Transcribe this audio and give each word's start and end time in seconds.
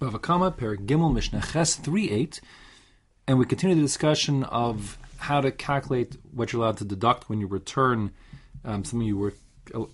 Bava 0.00 0.20
Kama, 0.20 0.50
Per 0.50 0.78
Gimel, 0.78 1.12
Mishnah 1.12 1.42
Ches 1.42 1.78
3.8, 1.78 2.40
and 3.26 3.38
we 3.38 3.44
continue 3.44 3.76
the 3.76 3.82
discussion 3.82 4.44
of 4.44 4.96
how 5.18 5.42
to 5.42 5.52
calculate 5.52 6.16
what 6.32 6.52
you're 6.52 6.62
allowed 6.62 6.78
to 6.78 6.86
deduct 6.86 7.28
when 7.28 7.38
you 7.38 7.46
return 7.46 8.10
um, 8.64 8.82
something 8.82 9.06
you 9.06 9.18
were 9.18 9.34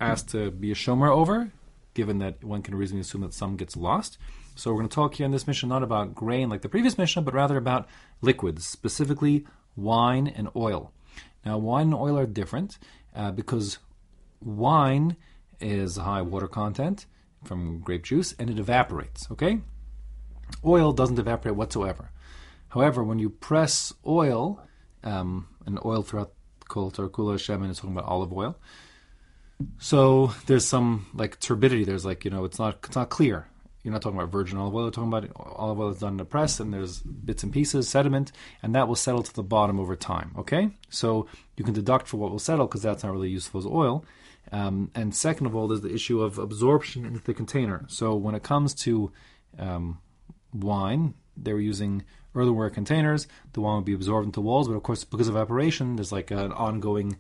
asked 0.01 0.29
to 0.29 0.53
be 0.53 0.71
a 0.71 0.77
shomer 0.77 1.11
over, 1.11 1.51
given 1.95 2.21
that 2.21 2.45
one 2.45 2.63
can 2.63 2.77
reasonably 2.77 3.01
assume 3.01 3.23
that 3.23 3.35
some 3.35 3.57
gets 3.57 3.77
lost. 3.77 4.17
So 4.55 4.71
we're 4.71 4.79
going 4.79 4.89
to 4.89 4.95
talk 4.95 5.17
here 5.17 5.27
in 5.27 5.33
this 5.33 5.49
Mishnah 5.49 5.69
not 5.69 5.83
about 5.83 6.15
grain 6.15 6.49
like 6.49 6.63
the 6.63 6.69
previous 6.69 6.97
Mishnah, 6.97 7.23
but 7.23 7.35
rather 7.35 7.57
about 7.57 7.89
liquids, 8.21 8.65
specifically 8.65 9.45
wine 9.75 10.29
and 10.29 10.49
oil. 10.55 10.93
Now, 11.45 11.59
wine 11.59 11.87
and 11.87 11.95
oil 11.95 12.17
are 12.17 12.27
different 12.27 12.79
uh, 13.13 13.33
because 13.33 13.79
wine 14.41 15.17
is 15.59 15.97
high 15.97 16.23
water 16.23 16.47
content 16.47 17.07
from 17.43 17.81
grape 17.81 18.05
juice 18.05 18.37
and 18.39 18.49
it 18.49 18.61
evaporates, 18.61 19.29
okay? 19.33 19.63
Oil 20.65 20.93
doesn't 20.93 21.19
evaporate 21.19 21.57
whatsoever. 21.57 22.11
However, 22.69 23.03
when 23.03 23.19
you 23.19 23.31
press 23.31 23.93
oil, 24.07 24.61
um, 25.03 25.49
and 25.65 25.79
oil 25.85 26.03
throughout 26.03 26.33
Kol 26.69 26.91
Tarkula 26.91 27.37
Shemin 27.37 27.71
is 27.71 27.79
talking 27.79 27.97
about 27.97 28.09
olive 28.09 28.33
oil. 28.33 28.57
So 29.79 30.33
there's 30.47 30.67
some 30.67 31.07
like 31.15 31.41
turbidity. 31.41 31.85
There's 31.85 32.05
like 32.05 32.25
you 32.25 32.31
know 32.31 32.45
it's 32.45 32.59
not 32.59 32.79
it's 32.85 32.97
not 32.97 33.09
clear. 33.09 33.49
You're 33.83 33.93
not 33.93 34.03
talking 34.03 34.19
about 34.19 34.33
virgin 34.33 34.59
olive 34.59 34.75
oil. 34.75 34.83
You're 34.83 34.91
talking 34.91 35.13
about 35.13 35.31
olive 35.37 35.79
oil 35.79 35.89
that's 35.89 36.01
done 36.01 36.15
in 36.15 36.21
a 36.21 36.25
press, 36.25 36.59
and 36.59 36.75
there's 36.75 37.01
bits 37.01 37.45
and 37.45 37.53
pieces, 37.53 37.89
sediment, 37.89 38.33
and 38.63 38.75
that 38.75 38.89
will 38.89 38.97
settle 38.97 39.23
to 39.23 39.33
the 39.33 39.45
bottom 39.45 39.79
over 39.79 39.95
time. 39.95 40.35
Okay, 40.37 40.71
so 40.91 41.29
you 41.57 41.65
can 41.65 41.73
deduct 41.73 42.09
for 42.09 42.17
what 42.17 42.33
will 42.33 42.41
settle 42.41 42.67
because 42.67 42.83
that's 42.83 43.05
not 43.05 43.13
really 43.13 43.31
useful 43.31 43.61
as 43.61 43.67
oil. 43.67 44.05
Um, 44.53 44.91
and 44.95 45.15
second 45.15 45.47
of 45.47 45.57
all, 45.57 45.69
there's 45.69 45.81
the 45.81 45.95
issue 45.95 46.21
of 46.21 46.39
absorption 46.39 47.05
into 47.05 47.21
the 47.21 47.35
container. 47.35 47.85
So 47.89 48.15
when 48.15 48.35
it 48.35 48.43
comes 48.43 48.75
to 48.75 49.13
um, 49.59 50.01
wine, 50.63 51.15
they 51.37 51.53
were 51.53 51.61
using 51.61 52.05
earthenware 52.35 52.71
containers. 52.71 53.27
The 53.53 53.61
wine 53.61 53.77
would 53.77 53.85
be 53.85 53.95
absorbed 53.95 54.27
into 54.27 54.41
walls, 54.41 54.69
but 54.69 54.75
of 54.75 54.83
course, 54.83 55.05
because 55.05 55.29
of 55.29 55.37
evaporation, 55.37 55.97
there's 55.97 56.13
like 56.13 56.31
an 56.31 56.53
ongoing, 56.53 57.17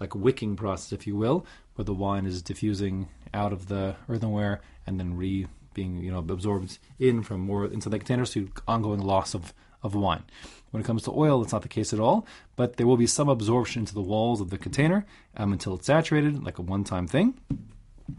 like 0.00 0.14
wicking 0.14 0.56
process, 0.56 0.92
if 0.92 1.06
you 1.06 1.16
will, 1.16 1.46
where 1.74 1.84
the 1.84 1.94
wine 1.94 2.26
is 2.26 2.42
diffusing 2.42 3.08
out 3.32 3.52
of 3.52 3.68
the 3.68 3.96
earthenware 4.08 4.60
and 4.86 4.98
then 4.98 5.16
re 5.16 5.46
being 5.74 6.02
you 6.02 6.10
know 6.10 6.18
absorbed 6.18 6.78
in 7.00 7.20
from 7.20 7.40
more 7.40 7.66
into 7.66 7.88
the 7.88 7.98
containers 7.98 8.32
so 8.32 8.46
ongoing 8.68 9.00
loss 9.00 9.34
of 9.34 9.52
of 9.82 9.94
wine. 9.94 10.22
When 10.70 10.82
it 10.82 10.86
comes 10.86 11.02
to 11.04 11.12
oil, 11.12 11.42
it's 11.42 11.52
not 11.52 11.62
the 11.62 11.68
case 11.68 11.92
at 11.92 12.00
all, 12.00 12.26
but 12.56 12.76
there 12.76 12.86
will 12.86 12.96
be 12.96 13.06
some 13.06 13.28
absorption 13.28 13.80
into 13.80 13.94
the 13.94 14.00
walls 14.00 14.40
of 14.40 14.50
the 14.50 14.58
container 14.58 15.06
um, 15.36 15.52
until 15.52 15.74
it's 15.74 15.86
saturated, 15.86 16.42
like 16.42 16.58
a 16.58 16.62
one-time 16.62 17.06
thing. 17.06 17.34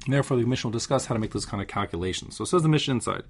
Therefore, 0.07 0.37
the 0.37 0.45
Mishnah 0.45 0.69
will 0.69 0.73
discuss 0.73 1.07
how 1.07 1.15
to 1.15 1.19
make 1.19 1.33
those 1.33 1.45
kind 1.45 1.61
of 1.61 1.67
calculations. 1.67 2.37
So, 2.37 2.43
it 2.43 2.47
says 2.47 2.61
the 2.61 2.69
Mishnah 2.69 2.93
inside. 2.93 3.23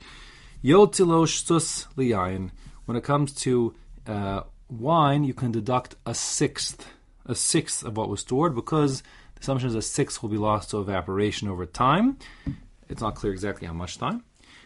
When 0.62 2.52
it 2.98 3.04
comes 3.04 3.34
to 3.34 3.76
uh, 4.08 4.42
wine, 4.70 5.24
you 5.24 5.34
can 5.34 5.52
deduct 5.52 5.96
a 6.06 6.14
sixth, 6.14 6.88
a 7.26 7.36
sixth 7.36 7.84
of 7.84 7.98
what 7.98 8.10
was 8.10 8.22
stored 8.22 8.56
because 8.56 9.02
the 9.36 9.42
assumption 9.42 9.70
is 9.70 9.76
a 9.76 9.82
sixth 9.82 10.22
will 10.22 10.30
be 10.30 10.38
lost 10.38 10.72
to 10.72 10.80
evaporation 10.80 11.48
over 11.48 11.66
time. 11.66 12.18
It's 12.90 13.02
not 13.02 13.16
clear 13.16 13.34
exactly 13.34 13.68
how 13.68 13.74
much 13.74 13.98
time. 13.98 14.24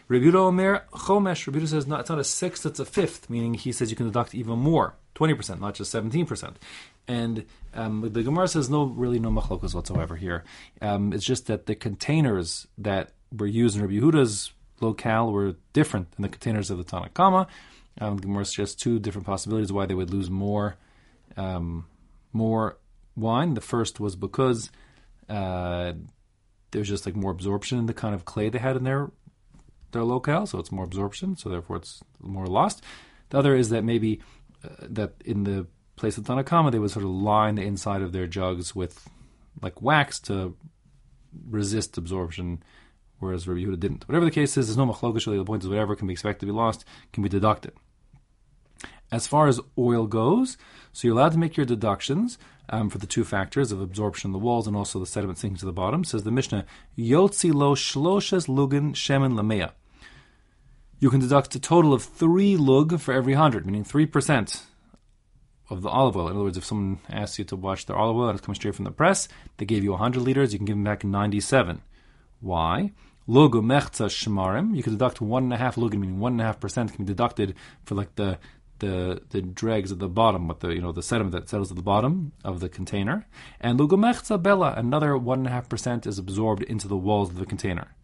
Rebuta 0.08 0.34
Omer 0.34 0.84
Chomesh. 0.92 1.50
Rebuta 1.50 1.68
says 1.68 1.84
it's 1.84 1.86
not 1.86 2.10
a 2.10 2.24
sixth; 2.24 2.66
it's 2.66 2.80
a 2.80 2.84
fifth. 2.84 3.30
Meaning, 3.30 3.54
he 3.54 3.72
says 3.72 3.90
you 3.90 3.96
can 3.96 4.06
deduct 4.06 4.34
even 4.34 4.58
more, 4.58 4.94
twenty 5.14 5.34
percent, 5.34 5.60
not 5.60 5.74
just 5.74 5.90
seventeen 5.90 6.26
percent. 6.26 6.58
And 7.06 7.46
um, 7.74 8.08
the 8.12 8.22
Gemara 8.22 8.48
says 8.48 8.68
no, 8.68 8.84
really 8.84 9.18
no 9.18 9.30
machlokas 9.30 9.74
whatsoever 9.74 10.16
here. 10.16 10.44
Um, 10.82 11.12
it's 11.12 11.24
just 11.24 11.46
that 11.46 11.66
the 11.66 11.74
containers 11.74 12.66
that 12.78 13.12
were 13.36 13.46
used 13.46 13.76
in 13.76 13.82
Rabbi 13.82 13.94
Yehuda's 13.94 14.52
locale 14.80 15.32
were 15.32 15.56
different 15.72 16.12
than 16.12 16.22
the 16.22 16.28
containers 16.28 16.70
of 16.70 16.78
the 16.78 16.84
Tanna 16.84 17.08
Kamma. 17.10 17.46
Um, 18.00 18.16
the 18.16 18.22
Gemara 18.22 18.44
suggests 18.44 18.74
two 18.74 18.98
different 18.98 19.26
possibilities 19.26 19.72
why 19.72 19.86
they 19.86 19.94
would 19.94 20.10
lose 20.10 20.30
more, 20.30 20.76
um, 21.36 21.86
more 22.32 22.78
wine. 23.16 23.54
The 23.54 23.60
first 23.60 24.00
was 24.00 24.16
because 24.16 24.70
uh, 25.28 25.92
there's 26.70 26.88
just 26.88 27.06
like 27.06 27.16
more 27.16 27.30
absorption 27.30 27.78
in 27.78 27.86
the 27.86 27.94
kind 27.94 28.14
of 28.14 28.24
clay 28.24 28.48
they 28.48 28.58
had 28.58 28.76
in 28.76 28.84
their 28.84 29.10
their 29.92 30.04
locale, 30.04 30.46
so 30.46 30.60
it's 30.60 30.70
more 30.70 30.84
absorption, 30.84 31.36
so 31.36 31.48
therefore 31.48 31.76
it's 31.76 32.00
more 32.20 32.46
lost. 32.46 32.82
The 33.30 33.38
other 33.38 33.56
is 33.56 33.70
that 33.70 33.82
maybe 33.82 34.20
uh, 34.64 34.68
that 34.82 35.14
in 35.24 35.44
the 35.44 35.66
place 35.96 36.16
of 36.16 36.24
Tanna 36.24 36.44
Kamma, 36.44 36.70
they 36.70 36.78
would 36.78 36.90
sort 36.92 37.04
of 37.04 37.10
line 37.10 37.56
the 37.56 37.62
inside 37.62 38.02
of 38.02 38.12
their 38.12 38.26
jugs 38.26 38.74
with 38.74 39.08
like 39.60 39.82
wax 39.82 40.20
to 40.20 40.56
resist 41.48 41.98
absorption, 41.98 42.62
whereas 43.20 43.46
Rabbi 43.46 43.60
Yehuda 43.60 43.78
didn't. 43.78 44.08
Whatever 44.08 44.24
the 44.24 44.30
case 44.30 44.56
is, 44.56 44.66
there's 44.66 44.76
no 44.76 44.86
machlokish. 44.86 45.24
The 45.24 45.44
point 45.44 45.62
is, 45.62 45.68
whatever 45.68 45.94
can 45.94 46.08
be 46.08 46.12
expected 46.12 46.40
to 46.40 46.46
be 46.46 46.52
lost 46.52 46.84
can 47.12 47.22
be 47.22 47.28
deducted. 47.28 47.72
As 49.12 49.26
far 49.26 49.48
as 49.48 49.60
oil 49.78 50.06
goes, 50.06 50.56
so 50.92 51.06
you're 51.06 51.16
allowed 51.16 51.32
to 51.32 51.38
make 51.38 51.56
your 51.56 51.66
deductions 51.66 52.38
um, 52.68 52.88
for 52.90 52.98
the 52.98 53.06
two 53.06 53.24
factors 53.24 53.72
of 53.72 53.80
absorption 53.80 54.28
in 54.28 54.32
the 54.32 54.38
walls 54.38 54.66
and 54.66 54.76
also 54.76 54.98
the 54.98 55.06
sediment 55.06 55.38
sinking 55.38 55.58
to 55.58 55.66
the 55.66 55.72
bottom. 55.72 56.04
Says 56.04 56.22
the 56.22 56.30
Mishnah, 56.30 56.64
Yotzi 56.96 57.52
lo 57.52 57.74
shloshes 57.74 58.46
lugin 58.46 58.92
shemen 58.92 59.34
lamea. 59.34 59.72
You 61.00 61.10
can 61.10 61.20
deduct 61.20 61.54
a 61.54 61.60
total 61.60 61.92
of 61.92 62.02
three 62.02 62.56
lug 62.56 63.00
for 63.00 63.12
every 63.12 63.34
hundred, 63.34 63.66
meaning 63.66 63.84
three 63.84 64.06
percent 64.06 64.64
of 65.70 65.82
the 65.82 65.88
olive 65.88 66.16
oil. 66.16 66.28
In 66.28 66.34
other 66.34 66.44
words, 66.44 66.58
if 66.58 66.64
someone 66.64 66.98
asks 67.08 67.38
you 67.38 67.44
to 67.46 67.56
watch 67.56 67.86
their 67.86 67.96
olive 67.96 68.16
oil 68.16 68.28
and 68.28 68.38
it's 68.38 68.44
coming 68.44 68.56
straight 68.56 68.74
from 68.74 68.84
the 68.84 68.90
press, 68.90 69.28
they 69.56 69.64
gave 69.64 69.84
you 69.84 69.92
100 69.92 70.20
liters, 70.20 70.52
you 70.52 70.58
can 70.58 70.66
give 70.66 70.76
them 70.76 70.84
back 70.84 71.04
97. 71.04 71.80
Why? 72.40 72.92
Lugu 73.28 73.60
mechza 73.62 74.06
shmarim. 74.08 74.74
You 74.76 74.82
can 74.82 74.92
deduct 74.92 75.20
one 75.20 75.44
and 75.44 75.52
a 75.52 75.56
half 75.56 75.76
lugin, 75.76 76.00
meaning 76.00 76.20
one 76.20 76.32
and 76.32 76.40
a 76.40 76.44
half 76.44 76.60
percent 76.60 76.92
can 76.92 77.04
be 77.04 77.12
deducted 77.12 77.54
for 77.84 77.94
like 77.94 78.14
the 78.16 78.38
the 78.80 79.22
the 79.30 79.40
dregs 79.40 79.92
at 79.92 79.98
the 79.98 80.08
bottom, 80.08 80.48
with 80.48 80.60
the 80.60 80.74
you 80.74 80.80
know 80.80 80.92
the 80.92 81.02
sediment 81.02 81.32
that 81.32 81.48
settles 81.48 81.70
at 81.70 81.76
the 81.76 81.82
bottom 81.82 82.32
of 82.44 82.60
the 82.60 82.68
container, 82.68 83.26
and 83.60 83.78
lugumechza 83.78 84.42
bella, 84.42 84.74
another 84.76 85.16
one 85.16 85.40
and 85.40 85.46
a 85.46 85.50
half 85.50 85.68
percent 85.68 86.06
is 86.06 86.18
absorbed 86.18 86.62
into 86.62 86.88
the 86.88 86.96
walls 86.96 87.30
of 87.30 87.36
the 87.36 87.46
container. 87.46 87.94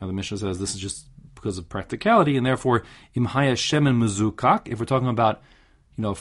Now 0.00 0.08
the 0.08 0.12
Mishnah 0.12 0.38
says 0.38 0.58
this 0.58 0.74
is 0.74 0.80
just 0.80 1.06
because 1.34 1.58
of 1.58 1.68
practicality, 1.68 2.36
and 2.36 2.44
therefore 2.44 2.82
imhaya 3.16 3.54
shemen 3.54 3.96
muzukak. 3.96 4.66
If 4.66 4.78
we're 4.78 4.86
talking 4.86 5.08
about 5.08 5.40
you 5.96 6.02
know 6.02 6.16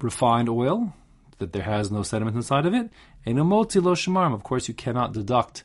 refined 0.00 0.48
oil 0.48 0.92
that 1.38 1.52
there 1.52 1.62
has 1.62 1.90
no 1.90 2.02
sediment 2.02 2.36
inside 2.36 2.66
of 2.66 2.74
it, 2.74 2.90
enomoti 3.26 3.82
lo 3.82 3.94
shemarim. 3.94 4.34
Of 4.34 4.42
course, 4.42 4.68
you 4.68 4.74
cannot 4.74 5.12
deduct 5.12 5.64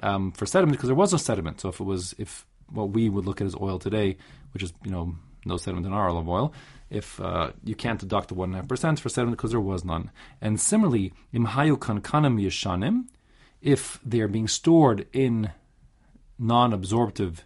um, 0.00 0.32
for 0.32 0.46
sediment 0.46 0.76
because 0.76 0.88
there 0.88 0.96
was 0.96 1.12
no 1.12 1.18
sediment. 1.18 1.60
So 1.60 1.68
if 1.68 1.80
it 1.80 1.84
was 1.84 2.14
if 2.18 2.46
what 2.70 2.90
we 2.90 3.08
would 3.08 3.24
look 3.24 3.40
at 3.40 3.46
as 3.46 3.54
oil 3.60 3.78
today, 3.78 4.16
which 4.52 4.62
is 4.62 4.72
you 4.84 4.90
know 4.90 5.14
no 5.44 5.56
sediment 5.56 5.86
in 5.86 5.92
our 5.92 6.08
olive 6.08 6.28
oil, 6.28 6.52
if 6.90 7.20
uh, 7.20 7.52
you 7.64 7.74
can't 7.74 8.00
deduct 8.00 8.28
the 8.28 8.34
one 8.34 8.50
and 8.50 8.54
a 8.54 8.58
half 8.58 8.68
percent 8.68 9.00
for 9.00 9.08
sediment 9.08 9.36
because 9.36 9.50
there 9.50 9.60
was 9.60 9.84
none. 9.84 10.10
And 10.40 10.60
similarly, 10.60 11.12
imhayu 11.32 11.78
kankanim 11.78 12.42
yeshanim, 12.42 13.04
if 13.60 14.00
they 14.04 14.20
are 14.20 14.28
being 14.28 14.48
stored 14.48 15.06
in 15.12 15.50
non-absorptive 16.38 17.44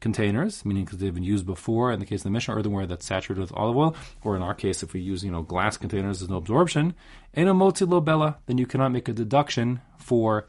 containers, 0.00 0.64
meaning 0.64 0.84
because 0.84 0.98
they've 0.98 1.14
been 1.14 1.22
used 1.22 1.46
before, 1.46 1.92
in 1.92 2.00
the 2.00 2.06
case 2.06 2.20
of 2.20 2.24
the 2.24 2.30
Mishnah, 2.30 2.54
earthenware 2.54 2.86
that's 2.86 3.06
saturated 3.06 3.40
with 3.40 3.52
olive 3.54 3.76
oil, 3.76 3.96
or 4.22 4.34
in 4.36 4.42
our 4.42 4.54
case, 4.54 4.82
if 4.82 4.92
we 4.92 5.00
use 5.00 5.24
you 5.24 5.30
know 5.30 5.42
glass 5.42 5.76
containers, 5.76 6.18
there's 6.18 6.30
no 6.30 6.36
absorption. 6.36 6.94
In 7.32 7.48
a 7.48 7.54
multi 7.54 7.86
lobella, 7.86 8.36
then 8.46 8.58
you 8.58 8.66
cannot 8.66 8.92
make 8.92 9.08
a 9.08 9.12
deduction 9.12 9.80
for 9.96 10.46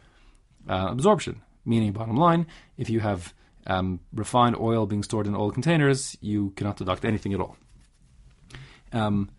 uh, 0.68 0.88
absorption. 0.90 1.41
Meaning, 1.66 1.94
bottom 1.94 2.18
line, 2.18 2.47
if 2.78 2.90
you 2.90 3.00
have 3.00 3.34
um, 3.68 4.00
refined 4.13 4.57
oil 4.57 4.85
being 4.85 5.03
stored 5.03 5.28
in 5.28 5.35
old 5.35 5.53
containers, 5.53 6.18
you 6.22 6.51
cannot 6.51 6.78
deduct 6.78 7.06
anything 7.06 7.34
at 7.34 7.40
all. 7.40 7.56
Um, 8.91 9.29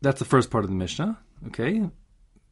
that's 0.00 0.18
the 0.18 0.24
first 0.24 0.50
part 0.50 0.64
of 0.64 0.70
the 0.70 0.76
Mishnah. 0.76 1.18
Okay. 1.48 1.82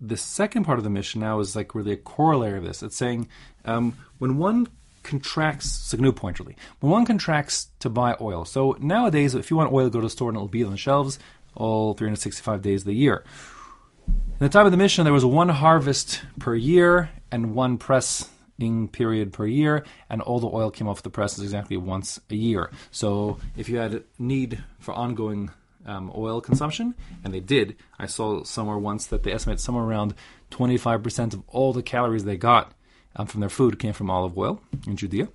The 0.00 0.16
second 0.16 0.64
part 0.64 0.78
of 0.78 0.84
the 0.84 0.91
Mishnah 0.91 1.20
now 1.20 1.41
is 1.41 1.54
like 1.54 1.75
really 1.75 1.92
a 1.92 1.97
corollary 1.97 2.58
of 2.58 2.64
this. 2.64 2.82
It's 2.82 2.97
saying 2.97 3.28
um, 3.64 3.97
when 4.19 4.38
one 4.38 4.69
contracts, 5.02 5.66
it's 5.66 5.94
a 5.94 5.97
new 5.98 6.12
point 6.12 6.38
really. 6.38 6.56
When 6.81 6.91
one 6.91 7.04
contracts 7.04 7.69
to 7.81 7.90
buy 7.90 8.17
oil, 8.20 8.44
so 8.44 8.76
nowadays, 8.81 9.34
if 9.34 9.50
you 9.50 9.56
want 9.56 9.72
oil, 9.72 9.90
go 9.90 10.00
to 10.00 10.06
the 10.06 10.11
store 10.11 10.28
and 10.28 10.37
it'll 10.37 10.49
be 10.49 10.64
on 10.64 10.70
the 10.72 10.78
shelves 10.78 11.19
all 11.55 11.94
365 11.94 12.62
days 12.62 12.82
of 12.82 12.87
the 12.87 12.94
year. 12.94 13.25
In 14.40 14.46
the 14.46 14.48
time 14.48 14.64
of 14.64 14.72
the 14.72 14.78
Mishnah, 14.78 15.04
there 15.04 15.12
was 15.12 15.24
one 15.24 15.50
harvest 15.50 16.22
per 16.38 16.54
year 16.54 17.10
and 17.30 17.54
one 17.54 17.76
pressing 17.76 18.88
period 18.88 19.32
per 19.32 19.46
year, 19.46 19.84
and 20.08 20.22
all 20.22 20.40
the 20.40 20.48
oil 20.48 20.70
came 20.70 20.88
off 20.88 21.02
the 21.02 21.10
presses 21.10 21.44
exactly 21.44 21.76
once 21.76 22.18
a 22.30 22.34
year. 22.34 22.70
So 22.90 23.38
if 23.56 23.68
you 23.68 23.78
had 23.78 24.02
need 24.18 24.64
for 24.78 24.94
ongoing 24.94 25.50
um, 25.86 26.10
oil 26.14 26.40
consumption, 26.40 26.94
and 27.24 27.34
they 27.34 27.40
did, 27.40 27.76
I 27.98 28.06
saw 28.06 28.44
somewhere 28.44 28.78
once 28.78 29.06
that 29.06 29.22
they 29.22 29.32
estimate 29.32 29.60
somewhere 29.60 29.84
around 29.84 30.14
25% 30.50 31.34
of 31.34 31.42
all 31.48 31.72
the 31.72 31.82
calories 31.82 32.24
they 32.24 32.36
got 32.36 32.72
um, 33.16 33.26
from 33.26 33.40
their 33.40 33.48
food 33.48 33.78
came 33.78 33.92
from 33.92 34.10
olive 34.10 34.36
oil 34.36 34.60
in 34.86 34.96
Judea. 34.96 35.28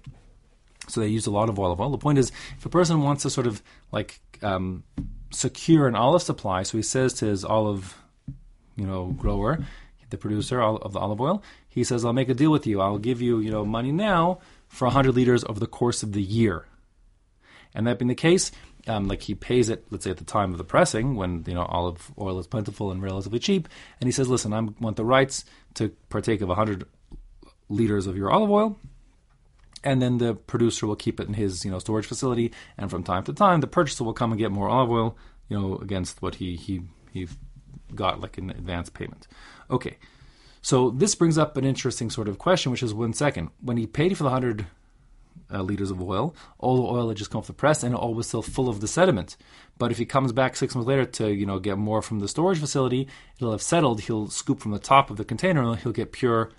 So 0.87 1.01
they 1.01 1.07
used 1.07 1.27
a 1.27 1.31
lot 1.31 1.49
of 1.49 1.59
olive 1.59 1.81
oil. 1.81 1.89
The 1.89 1.97
point 1.97 2.19
is, 2.19 2.31
if 2.57 2.65
a 2.65 2.69
person 2.69 3.01
wants 3.01 3.23
to 3.23 3.29
sort 3.29 3.47
of 3.47 3.61
like 3.91 4.19
um, 4.41 4.83
secure 5.31 5.87
an 5.87 5.95
olive 5.95 6.21
supply, 6.21 6.63
so 6.63 6.77
he 6.77 6.83
says 6.83 7.13
to 7.15 7.25
his 7.25 7.43
olive, 7.43 7.97
you 8.75 8.85
know, 8.85 9.07
grower, 9.07 9.59
the 10.09 10.17
producer 10.17 10.61
of 10.61 10.93
the 10.93 10.99
olive 10.99 11.19
oil, 11.19 11.43
he 11.67 11.83
says, 11.83 12.05
"I'll 12.05 12.13
make 12.13 12.29
a 12.29 12.33
deal 12.33 12.51
with 12.51 12.67
you. 12.67 12.81
I'll 12.81 12.99
give 12.99 13.21
you, 13.21 13.39
you 13.39 13.51
know, 13.51 13.65
money 13.65 13.91
now 13.91 14.39
for 14.67 14.85
100 14.85 15.15
liters 15.15 15.43
over 15.45 15.59
the 15.59 15.67
course 15.67 16.03
of 16.03 16.13
the 16.13 16.21
year. 16.21 16.65
And 17.73 17.87
that 17.87 17.99
being 17.99 18.07
the 18.07 18.15
case, 18.15 18.51
um, 18.87 19.07
like 19.07 19.23
he 19.23 19.35
pays 19.35 19.69
it, 19.69 19.85
let's 19.89 20.03
say 20.03 20.11
at 20.11 20.17
the 20.17 20.23
time 20.23 20.51
of 20.51 20.57
the 20.57 20.63
pressing, 20.63 21.15
when 21.15 21.43
you 21.47 21.53
know 21.53 21.63
olive 21.63 22.11
oil 22.19 22.39
is 22.39 22.47
plentiful 22.47 22.91
and 22.91 23.01
relatively 23.01 23.39
cheap, 23.39 23.67
and 23.99 24.07
he 24.07 24.11
says, 24.11 24.29
"Listen, 24.29 24.53
I 24.53 24.61
want 24.79 24.95
the 24.95 25.05
rights 25.05 25.43
to 25.75 25.89
partake 26.09 26.41
of 26.41 26.49
100 26.49 26.85
liters 27.67 28.07
of 28.07 28.15
your 28.15 28.31
olive 28.31 28.51
oil." 28.51 28.79
And 29.83 30.01
then 30.01 30.17
the 30.17 30.33
producer 30.33 30.87
will 30.87 30.95
keep 30.95 31.19
it 31.19 31.27
in 31.27 31.35
his, 31.35 31.63
you 31.63 31.71
know, 31.71 31.79
storage 31.79 32.05
facility, 32.05 32.51
and 32.77 32.89
from 32.89 33.03
time 33.03 33.23
to 33.23 33.33
time, 33.33 33.61
the 33.61 33.67
purchaser 33.67 34.03
will 34.03 34.13
come 34.13 34.31
and 34.31 34.39
get 34.39 34.51
more 34.51 34.69
olive 34.69 34.91
oil, 34.91 35.17
you 35.49 35.59
know, 35.59 35.75
against 35.77 36.21
what 36.21 36.35
he 36.35 36.55
he 36.55 36.81
he 37.11 37.27
got 37.95 38.21
like 38.21 38.37
an 38.37 38.49
advance 38.49 38.89
payment. 38.89 39.27
Okay, 39.69 39.97
so 40.61 40.89
this 40.89 41.15
brings 41.15 41.37
up 41.37 41.57
an 41.57 41.65
interesting 41.65 42.09
sort 42.09 42.27
of 42.27 42.37
question, 42.37 42.71
which 42.71 42.83
is 42.83 42.93
one 42.93 43.13
second 43.13 43.49
when 43.61 43.77
he 43.77 43.87
paid 43.87 44.17
for 44.17 44.23
the 44.23 44.29
hundred 44.29 44.65
uh, 45.51 45.61
liters 45.61 45.91
of 45.91 46.01
oil. 46.01 46.35
All 46.57 46.77
the 46.77 46.83
oil 46.83 47.09
had 47.09 47.17
just 47.17 47.31
come 47.31 47.39
off 47.39 47.47
the 47.47 47.53
press, 47.53 47.83
and 47.83 47.93
it 47.93 47.97
all 47.97 48.13
was 48.13 48.27
still 48.27 48.41
full 48.41 48.69
of 48.69 48.81
the 48.81 48.87
sediment. 48.87 49.37
But 49.77 49.91
if 49.91 49.97
he 49.97 50.05
comes 50.05 50.31
back 50.31 50.55
six 50.55 50.75
months 50.75 50.87
later 50.87 51.05
to 51.05 51.31
you 51.31 51.45
know 51.45 51.59
get 51.59 51.77
more 51.77 52.01
from 52.01 52.19
the 52.19 52.27
storage 52.27 52.59
facility, 52.59 53.07
it'll 53.37 53.51
have 53.51 53.61
settled. 53.61 54.01
He'll 54.01 54.27
scoop 54.27 54.59
from 54.59 54.71
the 54.71 54.79
top 54.79 55.09
of 55.09 55.17
the 55.17 55.25
container, 55.25 55.61
and 55.61 55.79
he'll 55.79 55.91
get 55.91 56.11
pure 56.11 56.51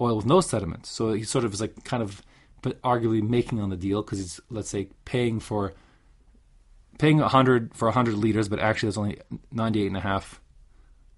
oil 0.00 0.16
with 0.16 0.26
no 0.26 0.40
sediment. 0.40 0.86
So 0.86 1.12
he 1.12 1.22
sort 1.22 1.44
of 1.44 1.52
is 1.54 1.60
like 1.60 1.84
kind 1.84 2.02
of, 2.02 2.22
but 2.62 2.80
arguably 2.82 3.22
making 3.22 3.60
on 3.60 3.70
the 3.70 3.76
deal 3.76 4.02
because 4.02 4.18
he's 4.18 4.40
let's 4.50 4.70
say 4.70 4.88
paying 5.04 5.40
for 5.40 5.74
paying 6.98 7.18
100 7.18 7.74
for 7.74 7.86
100 7.86 8.14
liters, 8.14 8.48
but 8.48 8.58
actually 8.58 8.88
there's 8.88 8.98
only 8.98 9.18
98 9.52 9.86
and 9.86 9.96
a 9.96 10.00
half 10.00 10.40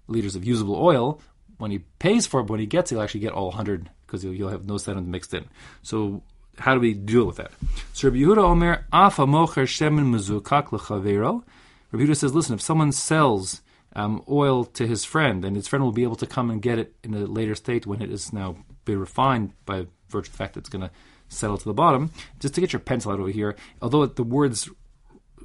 liters 0.07 0.35
of 0.35 0.45
usable 0.45 0.75
oil. 0.75 1.21
When 1.57 1.71
he 1.71 1.79
pays 1.99 2.25
for 2.27 2.41
it, 2.41 2.47
when 2.47 2.59
he 2.59 2.65
gets 2.65 2.89
he'll 2.89 3.01
actually 3.01 3.21
get 3.21 3.33
all 3.33 3.47
100 3.47 3.89
because 4.05 4.21
he'll 4.21 4.49
have 4.49 4.65
no 4.65 4.77
sediment 4.77 5.07
mixed 5.07 5.33
in. 5.33 5.45
So 5.81 6.23
how 6.59 6.73
do 6.73 6.79
we 6.79 6.93
deal 6.93 7.25
with 7.25 7.37
that? 7.37 7.51
So 7.93 8.07
Rabbi 8.07 8.19
Yehuda 8.19 8.37
Omer, 8.37 8.85
Afa 8.91 9.25
mocher 9.25 9.65
shemen 9.65 10.11
mezukak 10.13 10.67
lechavero. 10.67 11.43
Rabbi 11.91 12.05
Yehuda 12.05 12.17
says, 12.17 12.33
listen, 12.33 12.55
if 12.55 12.61
someone 12.61 12.91
sells 12.91 13.61
um, 13.95 14.23
oil 14.29 14.65
to 14.65 14.87
his 14.87 15.05
friend, 15.05 15.45
and 15.45 15.55
his 15.55 15.67
friend 15.67 15.83
will 15.83 15.91
be 15.91 16.03
able 16.03 16.15
to 16.15 16.25
come 16.25 16.49
and 16.49 16.61
get 16.61 16.79
it 16.79 16.95
in 17.03 17.13
a 17.13 17.19
later 17.19 17.55
state 17.55 17.85
when 17.85 18.01
it 18.01 18.11
is 18.11 18.33
now 18.33 18.57
been 18.85 18.99
refined 18.99 19.53
by 19.65 19.87
virtue 20.09 20.27
of 20.27 20.31
the 20.31 20.37
fact 20.37 20.53
that 20.53 20.61
it's 20.61 20.69
going 20.69 20.81
to 20.81 20.91
settle 21.29 21.57
to 21.57 21.65
the 21.65 21.73
bottom. 21.73 22.11
Just 22.39 22.55
to 22.55 22.61
get 22.61 22.73
your 22.73 22.79
pencil 22.79 23.11
out 23.11 23.19
over 23.19 23.29
here, 23.29 23.55
although 23.81 24.05
the 24.05 24.23
words 24.23 24.69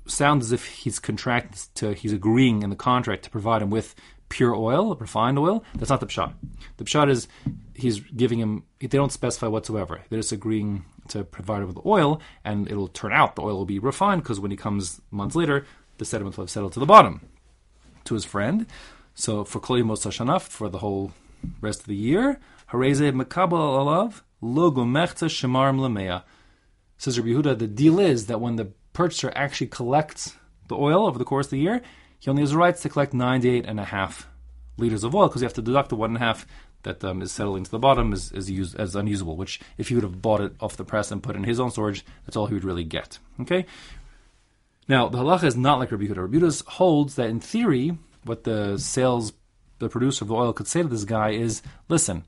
sound 0.06 0.42
as 0.42 0.52
if 0.52 0.66
he's 0.66 0.98
contracted 0.98 1.60
to, 1.74 1.92
he's 1.92 2.12
agreeing 2.12 2.62
in 2.62 2.70
the 2.70 2.76
contract 2.76 3.24
to 3.24 3.30
provide 3.30 3.62
him 3.62 3.70
with 3.70 3.94
pure 4.28 4.54
oil, 4.54 4.94
refined 4.96 5.38
oil. 5.38 5.64
That's 5.74 5.90
not 5.90 6.00
the 6.00 6.06
pshat. 6.06 6.34
The 6.76 6.84
pshat 6.84 7.10
is 7.10 7.28
he's 7.74 8.00
giving 8.00 8.38
him. 8.38 8.64
They 8.80 8.88
don't 8.88 9.12
specify 9.12 9.46
whatsoever. 9.46 10.02
They're 10.08 10.20
just 10.20 10.32
agreeing 10.32 10.84
to 11.08 11.24
provide 11.24 11.62
him 11.62 11.68
with 11.68 11.84
oil, 11.86 12.20
and 12.44 12.70
it'll 12.70 12.88
turn 12.88 13.12
out 13.12 13.36
the 13.36 13.42
oil 13.42 13.56
will 13.56 13.64
be 13.64 13.78
refined 13.78 14.22
because 14.22 14.40
when 14.40 14.50
he 14.50 14.56
comes 14.56 15.00
months 15.10 15.34
later, 15.36 15.66
the 15.98 16.04
sediment 16.04 16.36
will 16.36 16.44
have 16.44 16.50
settled 16.50 16.72
to 16.74 16.80
the 16.80 16.86
bottom. 16.86 17.20
To 18.04 18.14
his 18.14 18.24
friend, 18.24 18.66
so 19.14 19.44
for 19.44 19.60
Kol 19.60 19.76
Yimos 19.76 20.42
for 20.42 20.68
the 20.68 20.78
whole 20.78 21.12
rest 21.60 21.80
of 21.80 21.86
the 21.86 21.96
year, 21.96 22.40
Hareze 22.70 23.12
Mekabel 23.12 23.52
Alav 23.52 24.22
Lo 24.40 24.70
Gomechta 24.70 25.26
Shemarim 25.26 25.78
Lamea. 25.78 26.22
Says 26.96 27.18
Rabbi 27.18 27.30
Yehuda, 27.30 27.58
the 27.58 27.66
deal 27.66 27.98
is 28.00 28.26
that 28.26 28.40
when 28.40 28.56
the 28.56 28.72
purchaser 28.92 29.32
actually 29.34 29.66
collects 29.66 30.36
the 30.68 30.76
oil 30.76 31.06
over 31.06 31.18
the 31.18 31.24
course 31.24 31.46
of 31.46 31.50
the 31.50 31.58
year, 31.58 31.82
he 32.18 32.30
only 32.30 32.42
has 32.42 32.54
rights 32.54 32.82
to 32.82 32.88
collect 32.88 33.14
98 33.14 33.64
and 33.66 33.78
a 33.78 33.84
half 33.84 34.28
liters 34.76 35.04
of 35.04 35.14
oil 35.14 35.28
because 35.28 35.42
you 35.42 35.46
have 35.46 35.54
to 35.54 35.62
deduct 35.62 35.90
the 35.90 35.96
one 35.96 36.10
and 36.10 36.16
a 36.16 36.20
half 36.20 36.46
that 36.82 37.02
um, 37.04 37.22
is 37.22 37.32
settling 37.32 37.64
to 37.64 37.70
the 37.70 37.78
bottom 37.78 38.12
is, 38.12 38.32
is 38.32 38.50
used 38.50 38.78
as 38.78 38.94
unusable. 38.94 39.36
Which, 39.36 39.60
if 39.76 39.88
he 39.88 39.94
would 39.94 40.04
have 40.04 40.22
bought 40.22 40.40
it 40.40 40.52
off 40.60 40.76
the 40.76 40.84
press 40.84 41.10
and 41.10 41.22
put 41.22 41.36
in 41.36 41.44
his 41.44 41.60
own 41.60 41.70
storage, 41.70 42.04
that's 42.24 42.36
all 42.36 42.46
he 42.46 42.54
would 42.54 42.64
really 42.64 42.84
get. 42.84 43.18
Okay. 43.40 43.66
Now 44.86 45.08
the 45.08 45.18
halacha 45.18 45.44
is 45.44 45.56
not 45.56 45.78
like 45.78 45.90
Rabbi 45.90 46.04
Yehuda. 46.04 46.22
Rabbi 46.22 46.38
Yehuda 46.38 46.66
holds 46.66 47.16
that 47.16 47.28
in 47.28 47.40
theory, 47.40 47.98
what 48.24 48.44
the 48.44 48.78
sales, 48.78 49.32
the 49.78 49.88
producer 49.88 50.24
of 50.24 50.28
the 50.28 50.34
oil 50.34 50.52
could 50.52 50.66
say 50.66 50.82
to 50.82 50.88
this 50.88 51.04
guy 51.04 51.30
is, 51.30 51.62
listen, 51.88 52.24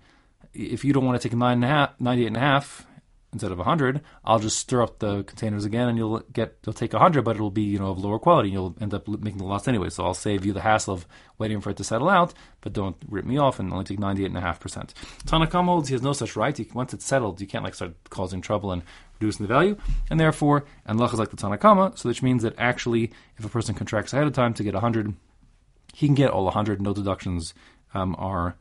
if 0.53 0.85
you 0.85 0.93
don't 0.93 1.05
want 1.05 1.21
to 1.21 1.29
take 1.29 1.37
nine 1.37 1.55
and 1.55 1.65
a 1.65 1.69
half, 1.69 2.01
98 2.01 2.27
and 2.27 2.37
a 2.37 2.41
half, 2.41 2.87
instead 3.33 3.53
of 3.53 3.59
100, 3.59 4.01
I'll 4.25 4.39
just 4.39 4.59
stir 4.59 4.83
up 4.83 4.99
the 4.99 5.23
containers 5.23 5.65
again 5.65 5.89
and 5.89 5.97
you'll 5.97 6.21
get 6.33 6.57
you'll 6.65 6.73
take 6.73 6.93
100 6.93 7.23
but 7.23 7.37
it'll 7.37 7.51
be, 7.51 7.63
you 7.63 7.79
know, 7.79 7.91
of 7.91 7.99
lower 7.99 8.19
quality 8.19 8.49
and 8.49 8.55
you'll 8.55 8.77
end 8.81 8.93
up 8.93 9.07
making 9.07 9.39
the 9.39 9.45
loss 9.45 9.69
anyway. 9.69 9.89
So 9.89 10.05
I'll 10.05 10.15
save 10.15 10.45
you 10.45 10.53
the 10.53 10.61
hassle 10.61 10.95
of 10.95 11.07
waiting 11.39 11.61
for 11.61 11.71
it 11.71 11.77
to 11.77 11.85
settle 11.85 12.09
out, 12.09 12.35
but 12.61 12.73
don't 12.73 12.97
rip 13.09 13.25
me 13.25 13.39
off 13.39 13.61
and 13.61 13.73
only 13.73 13.85
take 13.85 14.01
98.5%. 14.01 14.93
Tanakam 15.27 15.67
holds 15.67 15.89
he 15.89 15.95
has 15.95 16.03
no 16.03 16.13
such 16.13 16.37
right. 16.37 16.57
He, 16.57 16.69
once 16.75 16.93
it's 16.93 17.05
settled, 17.05 17.41
you 17.41 17.47
can't 17.47 17.65
like 17.65 17.75
start 17.75 17.95
causing 18.11 18.41
trouble 18.41 18.73
and 18.73 18.83
reducing 19.21 19.47
the 19.47 19.53
value. 19.53 19.77
And 20.11 20.19
therefore, 20.19 20.65
and 20.85 20.99
Lach 20.99 21.13
is 21.13 21.19
like 21.19 21.31
the 21.31 21.37
Tanna 21.37 21.59
Kamma, 21.59 21.97
so 21.97 22.09
which 22.09 22.23
means 22.23 22.43
that 22.43 22.55
actually 22.59 23.13
if 23.39 23.45
a 23.45 23.49
person 23.49 23.75
contracts 23.75 24.13
ahead 24.13 24.27
of 24.27 24.33
time 24.33 24.55
to 24.55 24.65
get 24.65 24.75
100, 24.75 25.15
he 25.95 26.07
can 26.07 26.15
get 26.15 26.31
all 26.31 26.45
100, 26.45 26.81
no 26.81 26.93
deductions 26.93 27.55
um, 27.95 28.17
are 28.19 28.57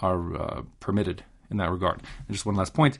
are 0.00 0.36
uh, 0.36 0.62
permitted 0.80 1.22
in 1.50 1.58
that 1.58 1.70
regard. 1.70 2.02
And 2.26 2.32
just 2.34 2.46
one 2.46 2.56
last 2.56 2.74
point 2.74 2.98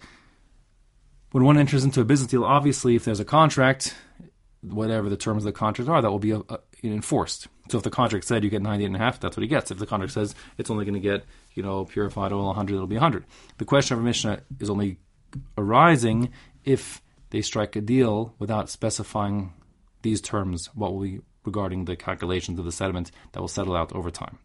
when 1.35 1.43
one 1.43 1.59
enters 1.59 1.83
into 1.83 2.01
a 2.01 2.05
business 2.05 2.31
deal, 2.31 2.45
obviously, 2.45 2.95
if 2.95 3.05
there's 3.05 3.19
a 3.19 3.25
contract, 3.25 3.93
whatever 4.61 5.09
the 5.09 5.17
terms 5.17 5.43
of 5.43 5.47
the 5.47 5.59
contract 5.59 5.91
are, 5.91 6.01
that 6.01 6.09
will 6.09 6.21
be 6.21 6.33
uh, 6.33 6.43
uh 6.49 6.59
enforced. 6.85 7.49
So 7.69 7.77
if 7.77 7.83
the 7.83 7.91
contract 7.91 8.25
said 8.25 8.45
you 8.45 8.51
get 8.51 8.63
98 8.63 8.87
and 8.87 8.95
a 8.95 9.01
half, 9.01 9.19
that's 9.19 9.37
what 9.37 9.43
he 9.43 9.49
gets. 9.49 9.73
If 9.73 9.79
the 9.79 9.87
contract 9.87 10.13
says 10.13 10.37
it's 10.59 10.71
only 10.71 10.85
going 10.85 10.95
to 10.95 11.01
get, 11.01 11.25
you 11.55 11.65
know, 11.65 11.87
purified 11.87 12.31
oil 12.33 12.47
100, 12.47 12.75
it'll 12.77 12.87
be 12.87 12.95
100. 12.95 13.25
The 13.59 13.65
question 13.65 13.95
of 13.95 14.01
a 14.01 14.05
Mishnah 14.05 14.43
is 14.61 14.71
only 14.71 14.99
arising 15.59 16.31
if 16.65 17.03
they 17.31 17.43
strike 17.43 17.75
a 17.75 17.81
deal 17.81 18.37
without 18.39 18.71
specifying 18.71 19.55
these 20.03 20.21
terms, 20.21 20.67
what 20.73 20.93
will 20.93 21.01
be 21.01 21.21
regarding 21.45 21.87
the 21.87 21.97
calculations 21.97 22.61
of 22.61 22.65
the 22.65 22.71
sediment 22.71 23.11
that 23.33 23.41
will 23.41 23.49
settle 23.49 23.75
out 23.75 23.93
over 23.93 24.13
time. 24.13 24.39